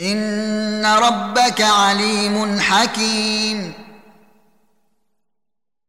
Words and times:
إن 0.00 0.86
ربك 0.86 1.60
عليم 1.60 2.60
حكيم. 2.60 3.72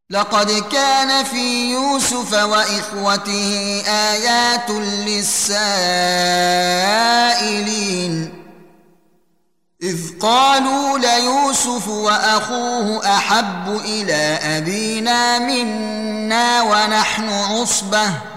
لقد 0.09 0.51
كان 0.51 1.23
في 1.23 1.71
يوسف 1.71 2.33
وإخوته 2.33 3.83
آيات 3.87 4.69
للسائلين. 4.69 5.63
إذ 9.83 10.19
قالوا 10.19 10.97
ليوسف 10.97 11.87
وأخوه 11.87 13.17
أحب 13.17 13.81
إلى 13.85 14.39
أبينا 14.57 15.39
منا 15.39 16.61
ونحن 16.61 17.29
عصبة. 17.29 18.36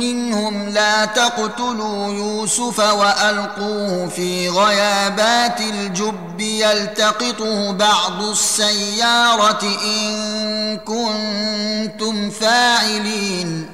منهم 0.00 0.68
لا 0.68 1.04
تقتلوا 1.04 2.14
يوسف 2.14 2.78
وألقوه 2.78 4.08
في 4.08 4.48
غيابات 4.48 5.60
الجب 5.60 6.40
يلتقطه 6.40 7.72
بعض 7.72 8.22
السيارة 8.22 9.64
إن 9.84 10.78
كنتم 10.78 12.30
فاعلين. 12.30 13.70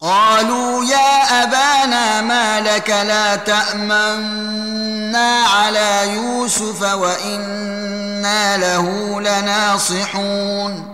قالوا 0.00 0.84
يا 0.84 1.42
أبانا 1.42 2.20
ما 2.20 2.60
لك 2.60 2.90
لا 2.90 3.36
تأمنا 3.36 5.42
على 5.42 6.14
يوسف 6.14 6.82
وإنا 6.82 8.56
له 8.56 9.20
لناصحون. 9.20 10.93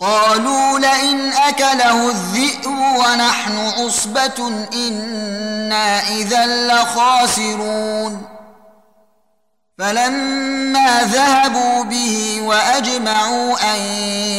قالوا 0.00 0.78
لئن 0.78 1.32
أكله 1.32 2.10
الذئب 2.10 2.66
ونحن 2.66 3.58
عصبة 3.58 4.66
إنا 4.72 6.08
إذا 6.08 6.46
لخاسرون. 6.46 8.22
فلما 9.78 11.02
ذهبوا 11.02 11.84
به 11.84 12.40
وأجمعوا 12.42 13.74
أن 13.74 13.80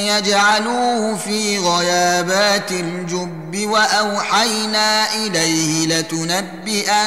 يجعلوه 0.07 1.15
في 1.15 1.57
غيابات 1.59 2.71
الجب 2.71 3.69
وأوحينا 3.69 5.13
إليه 5.13 5.87
لتنبئنهم 5.87 7.01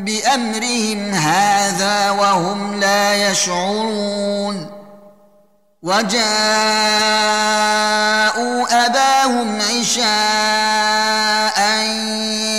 بأمرهم 0.00 1.10
هذا 1.10 2.10
وهم 2.10 2.80
لا 2.80 3.30
يشعرون. 3.30 4.79
وجاءوا 5.82 6.26
أباهم 8.86 9.58
عشاء 9.60 10.00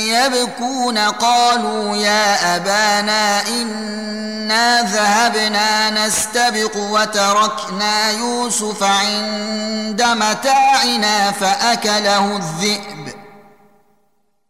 يبكون 0.09 0.97
قالوا 0.97 1.95
يا 1.95 2.55
أبانا 2.55 3.47
إنا 3.47 4.81
ذهبنا 4.81 5.89
نستبق 5.89 6.77
وتركنا 6.77 8.11
يوسف 8.11 8.83
عند 8.83 10.01
متاعنا 10.01 11.31
فأكله 11.31 12.37
الذئب. 12.37 13.13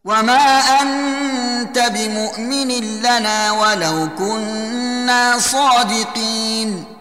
وما 0.06 0.60
أنت 0.82 1.80
بمؤمن 1.80 3.02
لنا 3.02 3.52
ولو 3.52 4.10
كنا 4.18 5.40
صادقين. 5.40 7.01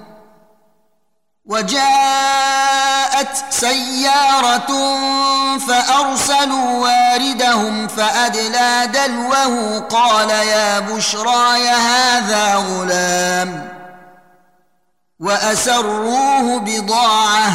وجاء 1.51 3.01
جاءت 3.21 3.45
سيارة 3.49 4.97
فأرسلوا 5.57 6.71
واردهم 6.71 7.87
فأدلى 7.87 8.89
دلوه 8.93 9.79
قال 9.79 10.29
يا 10.29 10.79
بشرى 10.79 11.67
هذا 11.67 12.55
غلام 12.55 13.69
وأسروه 15.19 16.59
بضاعة 16.59 17.51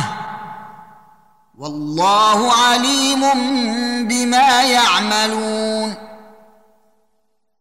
والله 1.58 2.52
عليم 2.52 3.20
بما 4.08 4.62
يعملون 4.62 5.94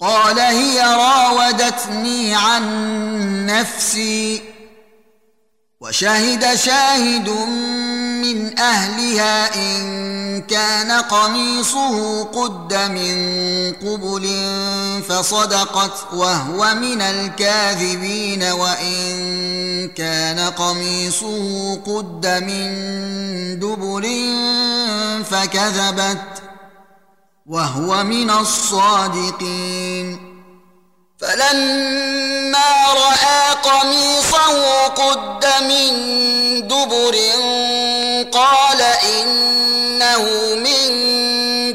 قال 0.00 0.38
هي 0.38 0.80
راودتني 0.80 2.34
عن 2.34 2.66
نفسي. 3.46 4.42
وشهد 5.80 6.54
شاهد 6.54 7.28
من 8.22 8.58
أهلها 8.58 9.54
إن 9.54 10.42
كان 10.42 10.92
قميصه 10.92 12.24
قد 12.24 12.74
من 12.74 13.16
قبل 13.72 14.28
فصدقت 15.08 16.12
وهو 16.12 16.74
من 16.74 17.00
الكاذبين. 17.00 18.42
وإن 18.42 19.88
كان 19.88 20.38
قميصه 20.38 21.74
قد 21.74 22.26
من 22.26 22.68
دبر 23.58 24.08
فكذبت. 25.30 26.45
وهو 27.48 28.04
من 28.04 28.30
الصادقين. 28.30 30.36
فلما 31.20 32.92
رأى 32.92 33.54
قميصه 33.62 34.86
قد 34.86 35.46
من 35.62 35.92
دبر 36.68 37.16
قال 38.32 38.82
إنه 38.82 40.54
من 40.54 40.88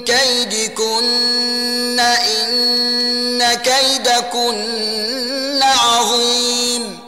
كيدكن 0.04 2.00
إن 2.00 3.54
كيدكن 3.54 5.64
عظيم. 5.64 7.00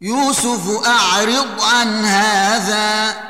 يوسف 0.00 0.86
أعرض 0.86 1.62
عن 1.62 2.04
هذا. 2.04 3.29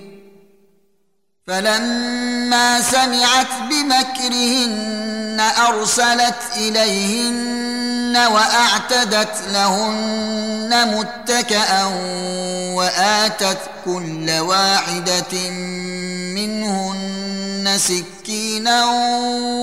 فلما 1.51 2.81
سمعت 2.81 3.47
بمكرهن 3.69 5.37
أرسلت 5.67 6.35
إليهن 6.57 8.17
وأعتدت 8.17 9.41
لهن 9.53 10.97
متكئا 10.97 11.83
وآتت 12.75 13.57
كل 13.85 14.31
واحدة 14.31 15.49
منهن 16.35 17.77
سكينا 17.77 18.85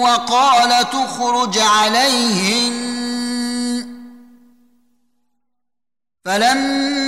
وقال 0.02 0.90
تخرج 0.90 1.58
عليهن. 1.58 2.98
فلما 6.24 7.07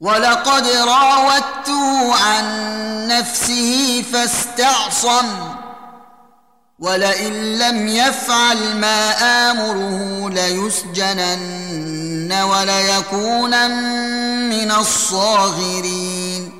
ولقد 0.00 0.66
راودته 0.66 2.14
عن 2.14 2.44
نفسه 3.08 4.04
فاستعصم. 4.12 5.26
ولئن 6.78 7.58
لم 7.58 7.88
يفعل 7.88 8.76
ما 8.76 9.10
آمره 9.50 10.30
ليسجنن 10.30 12.32
وليكونن 12.32 13.70
من 14.50 14.70
الصاغرين. 14.70 16.59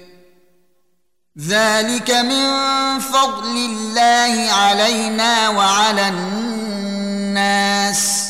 ذلك 1.39 2.11
من 2.11 2.49
فضل 2.99 3.57
الله 3.57 4.53
علينا 4.53 5.49
وعلى 5.49 6.07
الناس. 6.07 8.27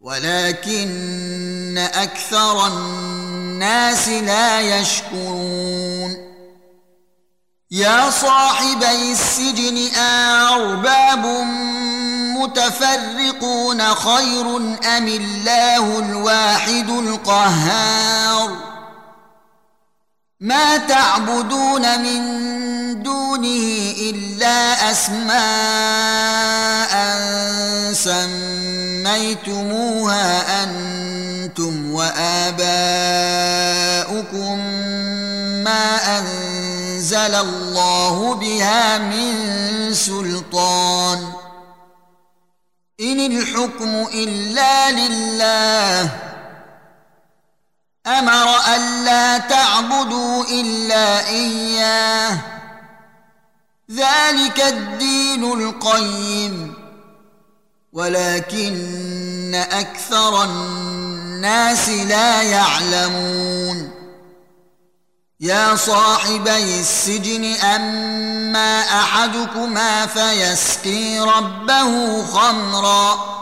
ولكن 0.00 1.78
أكثر 1.94 2.66
الناس 2.66 4.08
لا 4.08 4.60
يشكرون. 4.60 6.32
يا 7.70 8.10
صاحبي 8.10 9.12
السجن 9.12 9.96
ارباب 9.96 11.26
متفرقون 12.38 13.94
خير 13.94 14.56
أم 14.96 15.08
الله 15.08 15.98
الواحد 15.98 16.90
القهار؟ 16.90 18.56
ما 20.42 20.76
تعبدون 20.76 22.02
من 22.02 22.22
دونه 23.02 23.94
إلا 24.10 24.90
أسماء 24.90 25.32
سميتموها 29.12 30.64
أنتم 30.64 31.92
وآباؤكم 31.92 32.58
ما 35.64 36.18
أنزل 36.18 37.34
الله 37.34 38.34
بها 38.34 38.98
من 38.98 39.34
سلطان. 39.94 41.32
إن 43.00 43.20
الحكم 43.20 44.06
إلا 44.14 44.90
لله. 44.90 46.31
أمر 48.06 48.56
الا 48.76 49.38
تعبدوا 49.38 50.44
إلا 50.44 51.28
إياه. 51.28 52.38
ذلك 53.90 54.60
الدين 54.60 55.44
القيم. 55.44 56.74
ولكن 57.92 59.54
أكثر 59.54 60.44
الناس 60.44 61.88
لا 61.88 62.42
يعلمون. 62.42 63.90
يا 65.40 65.76
صاحبي 65.76 66.80
السجن 66.80 67.54
أما 67.54 68.80
أحدكما 68.80 70.06
فيسقي 70.06 71.18
ربه 71.18 72.24
خمرا. 72.26 73.41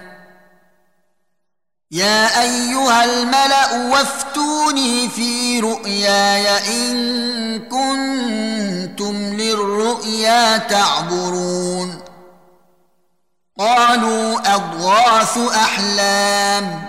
يا 1.91 2.41
أيها 2.41 3.03
الملأ 3.03 3.87
وافتوني 3.91 5.09
في 5.09 5.59
رؤياي 5.59 6.47
إن 6.67 7.59
كنتم 7.59 9.15
للرؤيا 9.33 10.57
تعبرون. 10.57 12.01
قالوا 13.59 14.55
أضغاث 14.55 15.37
أحلام 15.37 16.81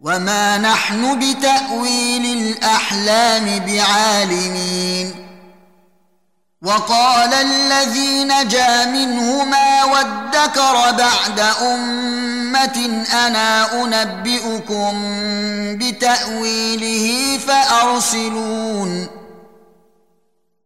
وما 0.00 0.58
نحن 0.58 1.18
بتأويل 1.18 2.24
الأحلام 2.38 3.58
بعالمين. 3.58 5.28
وقال 6.62 7.34
الذي 7.34 8.24
نجا 8.24 8.86
منهما 8.86 9.71
وادكر 9.84 10.92
بعد 10.98 11.40
امه 11.62 13.04
أنا 13.26 13.72
انبئكم 13.84 14.94
بتاويله 15.78 17.38
فارسلون 17.46 19.21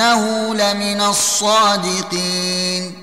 وانه 0.00 0.54
لمن 0.54 1.00
الصادقين. 1.00 2.94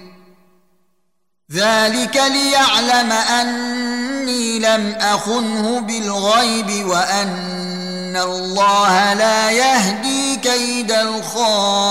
ذلك 1.52 2.16
ليعلم 2.16 3.12
أني 3.12 4.60
لم 4.60 4.96
أخنه 5.00 5.80
بالغيب 5.80 6.88
وأن 6.88 8.18
الله 8.18 9.14
لا 9.14 9.52
يهدي 9.52 10.36
كيد 10.36 10.92
الخائنين. 10.92 11.88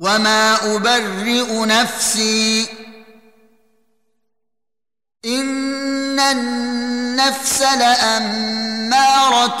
وما 0.00 0.74
أبرئ 0.76 1.66
نفسي 1.66 2.68
إن 5.24 6.20
النفس 6.20 7.62
لأمارة 7.62 9.60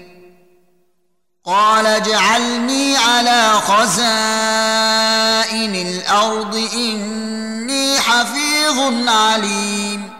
قال 1.51 1.87
اجعلني 1.87 2.97
على 2.97 3.51
خزائن 3.51 3.95
الأرض 5.75 6.69
إني 6.73 7.99
حفيظ 7.99 9.09
عليم. 9.09 10.13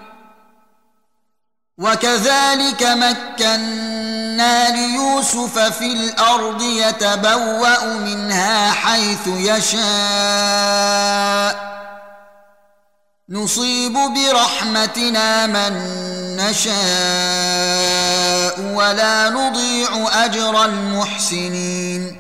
وكذلك 1.78 2.84
مكنا 2.84 4.70
ليوسف 4.70 5.60
في 5.60 5.86
الأرض 5.86 6.62
يتبوأ 6.62 7.86
منها 7.86 8.72
حيث 8.72 9.28
يشاء. 9.28 9.82
نصيب 13.32 13.94
برحمتنا 13.94 15.48
من 15.48 15.74
نشاء 16.36 16.72
ولا 18.76 19.30
نضيع 19.30 19.90
أجر 20.26 20.66
المحسنين. 20.66 22.18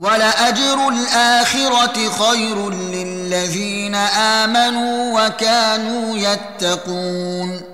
ولأجر 0.00 0.88
الآخرة 0.88 2.10
خير 2.10 2.70
للذين 2.70 3.94
آمنوا 4.44 5.26
وكانوا 5.26 6.18
يتقون. 6.18 7.73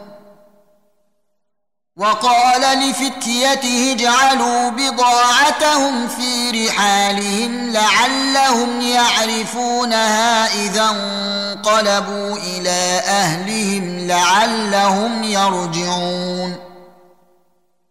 وقال 2.01 2.61
لفتيته 2.79 3.91
اجعلوا 3.91 4.69
بضاعتهم 4.69 6.07
في 6.07 6.51
رحالهم 6.51 7.69
لعلهم 7.69 8.81
يعرفونها 8.81 10.45
إذا 10.65 10.89
انقلبوا 10.89 12.37
إلى 12.37 13.01
أهلهم 13.05 14.07
لعلهم 14.07 15.23
يرجعون. 15.23 16.70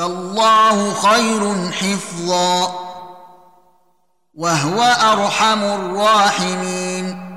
فالله 0.00 0.94
خير 0.94 1.70
حفظا 1.72 2.74
وهو 4.34 4.82
أرحم 4.82 5.62
الراحمين. 5.62 7.30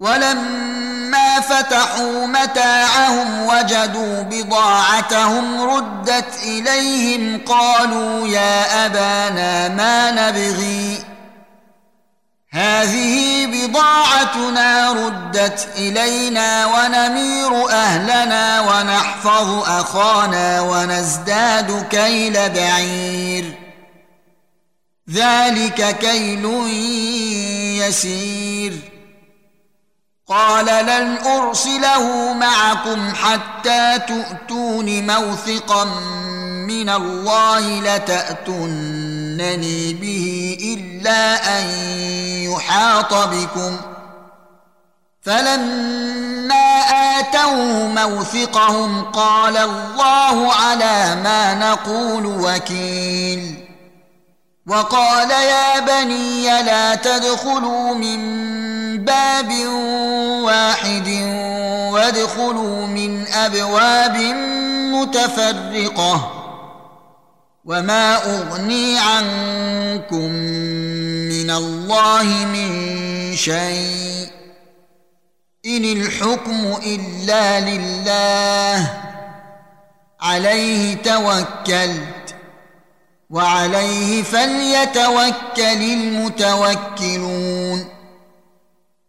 ولما 0.00 1.40
فتحوا 1.40 2.26
متاعهم 2.26 3.46
وجدوا 3.46 4.22
بضاعتهم 4.22 5.70
ردت 5.70 6.42
إليهم 6.42 7.40
قالوا 7.46 8.28
يا 8.28 8.86
أبانا 8.86 9.68
ما 9.68 10.10
نبغي 10.10 11.04
هذه 12.56 13.46
بضاعتنا 13.46 14.92
ردت 14.92 15.68
إلينا 15.76 16.66
ونمير 16.66 17.70
أهلنا 17.70 18.60
ونحفظ 18.60 19.62
أخانا 19.68 20.60
ونزداد 20.60 21.86
كيل 21.90 22.32
بعير. 22.48 23.54
ذلك 25.10 25.98
كيل 25.98 26.44
يسير. 27.84 28.72
قال 30.28 30.66
لن 30.66 31.18
أرسله 31.26 32.32
معكم 32.32 33.14
حتى 33.14 33.98
تؤتون 33.98 35.06
موثقا 35.06 35.84
من 36.66 36.88
الله 36.88 37.80
لتاتونني 39.36 39.94
به 39.94 40.56
إلا 40.62 41.58
أن 41.58 41.66
يحاط 42.50 43.14
بكم 43.14 43.76
فلما 45.22 46.80
آتوه 47.18 47.86
موثقهم 47.86 49.04
قال 49.04 49.56
الله 49.56 50.52
على 50.52 51.16
ما 51.24 51.54
نقول 51.54 52.26
وكيل 52.26 53.66
وقال 54.66 55.30
يا 55.30 55.80
بني 55.80 56.62
لا 56.62 56.94
تدخلوا 56.94 57.94
من 57.94 58.18
باب 59.04 59.52
واحد 60.42 61.08
وادخلوا 61.92 62.86
من 62.86 63.26
أبواب 63.26 64.16
متفرقة 64.92 66.35
وما 67.66 68.16
اغني 68.16 68.98
عنكم 68.98 70.30
من 71.28 71.50
الله 71.50 72.24
من 72.24 73.36
شيء 73.36 74.28
ان 75.66 75.84
الحكم 75.84 76.78
الا 76.86 77.60
لله 77.60 78.92
عليه 80.20 80.94
توكلت 80.94 82.34
وعليه 83.30 84.22
فليتوكل 84.22 85.82
المتوكلون 85.92 87.88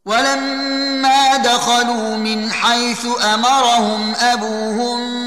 ولما 0.05 1.37
دخلوا 1.37 2.17
من 2.17 2.51
حيث 2.51 3.05
امرهم 3.23 4.15
ابوهم 4.15 5.26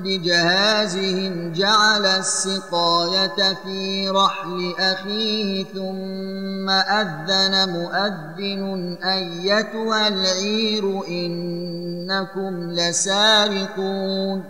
بجهازهم 0.00 1.52
جعل 1.52 2.06
السقاية 2.06 3.54
في 3.64 4.08
رحل 4.08 4.74
أخيه 4.78 5.64
ثم 5.64 6.70
أذن 6.70 7.68
مؤذن 7.68 8.96
أيتها 9.02 10.08
العير 10.08 11.06
إنكم 11.08 12.70
لسارقون. 12.70 14.44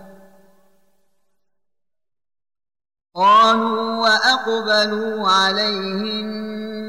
قالوا 3.15 3.97
وأقبلوا 3.97 5.29
عليهم 5.29 6.27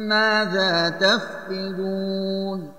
ماذا 0.07 0.89
تفقدون؟ 0.89 2.78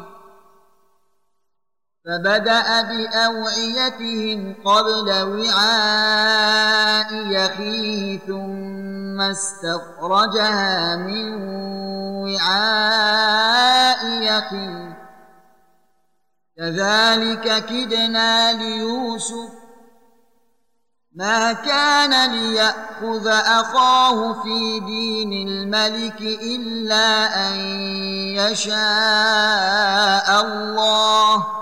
فبدأ 2.05 2.81
بأوعيتهم 2.81 4.55
قبل 4.65 5.11
وعاء 5.21 7.13
يخيه 7.13 8.19
ثم 8.19 9.21
استخرجها 9.21 10.95
من 10.95 11.43
وعاء 12.23 14.05
يخيه. 14.05 14.97
كذلك 16.57 17.65
كدنا 17.65 18.53
ليوسف. 18.53 19.51
ما 21.15 21.53
كان 21.53 22.31
ليأخذ 22.31 23.27
أخاه 23.27 24.33
في 24.43 24.79
دين 24.79 25.47
الملك 25.47 26.21
إلا 26.21 27.47
أن 27.47 27.55
يشاء 28.35 28.81
الله. 30.41 31.61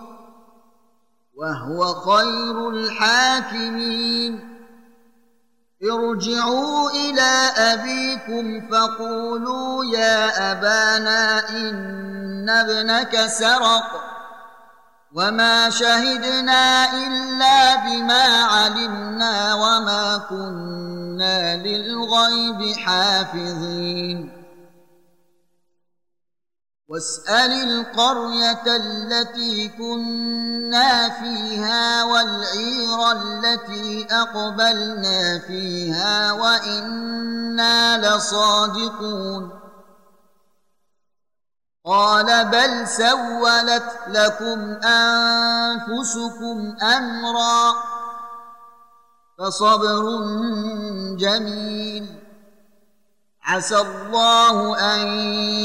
وهو 1.41 1.93
خير 1.93 2.69
الحاكمين. 2.69 4.57
ارجعوا 5.83 6.89
إلى 6.89 7.31
أبيكم 7.57 8.67
فقولوا 8.71 9.85
يا 9.85 10.51
أبانا 10.51 11.49
إن 11.49 12.49
ابنك 12.49 13.25
سرق 13.25 14.03
وما 15.13 15.69
شهدنا 15.69 16.93
إلا 16.93 17.75
بما 17.75 18.43
علمنا 18.43 19.53
وما 19.53 20.17
كنا 20.29 21.55
للغيب 21.57 22.75
حافظين. 22.77 24.40
واسأل 26.91 27.51
القرية 27.51 28.67
التي 28.67 29.69
كنا 29.69 31.09
فيها 31.09 32.03
والعير 32.03 33.11
التي 33.11 34.07
أقبلنا 34.11 35.39
فيها 35.47 36.31
وإنا 36.31 37.97
لصادقون. 37.97 39.59
قال 41.85 42.45
بل 42.45 42.87
سولت 42.87 43.91
لكم 44.07 44.59
أنفسكم 44.83 46.75
أمرا 46.83 47.73
فصبر 49.39 50.03
جميل. 51.15 52.20
عسى 53.43 53.77
الله 53.77 54.77
أن 54.79 55.07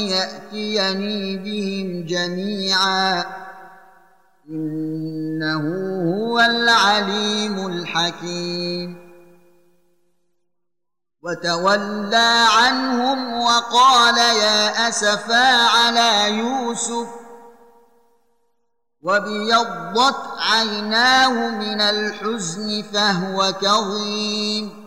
يأتيني 0.09 1.37
بهم 1.37 2.05
جميعا. 2.05 3.25
إنه 4.49 5.63
هو 6.15 6.39
العليم 6.39 7.67
الحكيم. 7.67 9.07
وتولى 11.23 12.45
عنهم 12.51 13.41
وقال 13.41 14.17
يا 14.17 14.89
أسفا 14.89 15.67
على 15.67 16.37
يوسف. 16.37 17.07
وابيضت 19.01 20.21
عيناه 20.37 21.49
من 21.49 21.81
الحزن 21.81 22.83
فهو 22.93 23.53
كظيم. 23.61 24.86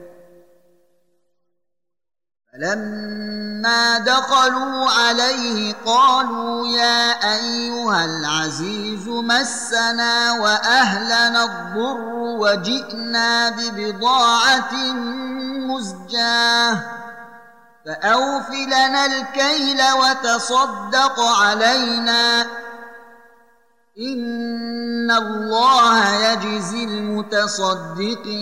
فلما 2.53 3.97
دخلوا 3.97 4.89
عليه 4.89 5.73
قالوا 5.85 6.67
يا 6.67 7.11
أيها 7.33 8.05
العزيز 8.05 9.07
مسنا 9.07 10.31
وأهلنا 10.31 11.43
الضر 11.43 12.01
وجئنا 12.15 13.49
ببضاعة 13.49 14.73
مزجاة 15.71 16.83
فاوف 17.85 18.49
لنا 18.49 19.05
الكيل 19.05 19.81
وتصدق 19.93 21.19
علينا 21.19 22.41
إن 23.99 25.11
الله 25.11 26.15
يجزي 26.15 26.83
المتصدقين 26.83 28.41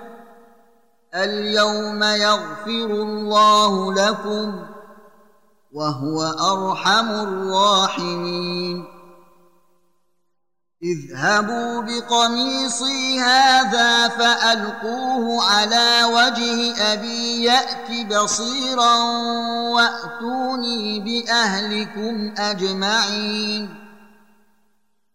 اليوم 1.15 2.03
يغفر 2.03 2.85
الله 2.85 3.93
لكم 3.93 4.65
وهو 5.73 6.23
أرحم 6.23 7.09
الراحمين. 7.09 8.85
اذهبوا 10.83 11.81
بقميصي 11.81 13.19
هذا 13.19 14.07
فألقوه 14.07 15.43
على 15.43 16.03
وجه 16.03 16.75
أبي 16.93 17.43
يأت 17.43 18.13
بصيرا 18.13 18.95
وأتوني 19.69 20.99
بأهلكم 20.99 22.33
أجمعين. 22.37 23.80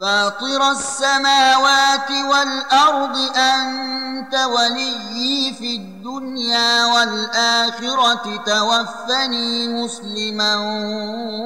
فاطر 0.00 0.70
السماوات 0.70 2.10
والأرض 2.10 3.16
أنت 3.36 4.34
وليي 4.34 5.54
في 5.54 5.76
الدنيا 5.76 6.84
والآخرة 6.84 8.36
توفني 8.46 9.68
مسلما 9.68 10.56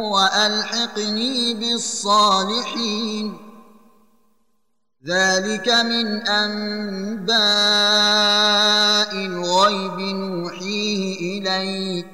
وألحقني 0.00 1.54
بالصالحين. 1.54 3.38
ذلك 5.06 5.68
من 5.68 6.28
أنباء 6.28 7.34
الغيب 9.14 9.98
نوحيه 10.00 11.38
إليك. 11.38 12.13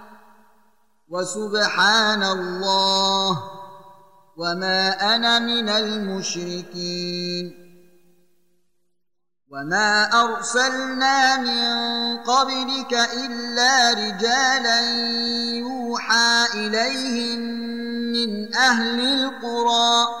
وسبحان 1.11 2.23
الله 2.23 3.43
وما 4.37 5.15
أنا 5.15 5.39
من 5.39 5.69
المشركين 5.69 7.61
وما 9.51 10.03
أرسلنا 10.23 11.37
من 11.37 12.17
قبلك 12.17 12.93
إلا 12.93 13.91
رجالا 13.93 14.79
يوحى 15.59 16.45
إليهم 16.53 17.39
من 18.11 18.55
أهل 18.55 18.99
القرى 18.99 20.20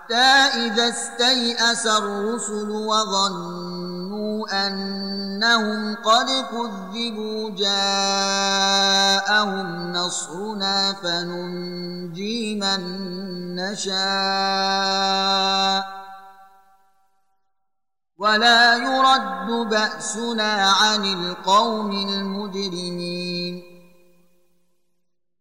إذا 0.11 0.89
استيأس 0.89 1.87
الرسل 1.87 2.69
وظنوا 2.69 4.67
أنهم 4.67 5.95
قد 5.95 6.27
كذبوا 6.51 7.49
جاءهم 7.49 8.71
نصرنا 9.91 10.93
فننجي 10.93 12.55
من 12.55 12.81
نشاء 13.55 14.81
ولا 18.17 18.75
يرد 18.75 19.69
بأسنا 19.69 20.71
عن 20.71 21.05
القوم 21.05 21.91
المجرمين 21.91 23.70